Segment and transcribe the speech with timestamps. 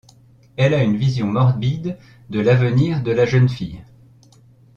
[0.57, 1.95] Elle a une vision morbide
[2.31, 3.85] de l'avenir de la jeune fille.